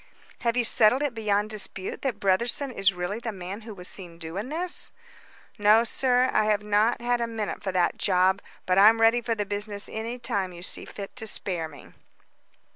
[0.39, 4.17] "Have you settled it beyond dispute that Brotherson is really the man who was seen
[4.17, 4.89] doing this?"
[5.59, 6.27] "No, sir.
[6.33, 9.87] I have not had a minute for that job, but I'm ready for the business
[9.87, 11.93] any time you see fit to spare me."